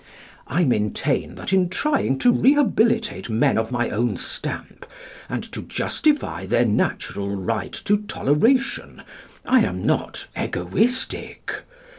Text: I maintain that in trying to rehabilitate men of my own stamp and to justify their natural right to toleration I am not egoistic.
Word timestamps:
I 0.47 0.63
maintain 0.63 1.35
that 1.35 1.53
in 1.53 1.69
trying 1.69 2.17
to 2.21 2.31
rehabilitate 2.31 3.29
men 3.29 3.55
of 3.55 3.71
my 3.71 3.91
own 3.91 4.17
stamp 4.17 4.87
and 5.29 5.43
to 5.51 5.61
justify 5.61 6.47
their 6.47 6.65
natural 6.65 7.35
right 7.35 7.73
to 7.85 7.97
toleration 7.97 9.03
I 9.45 9.59
am 9.59 9.85
not 9.85 10.25
egoistic. 10.35 11.53